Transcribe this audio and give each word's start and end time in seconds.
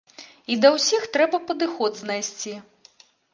І 0.53 0.55
да 0.63 0.71
ўсіх 0.75 1.05
трэба 1.17 1.41
падыход 1.51 2.01
знайсці. 2.01 2.55